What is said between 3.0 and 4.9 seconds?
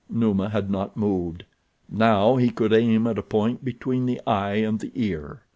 at a point between the eye and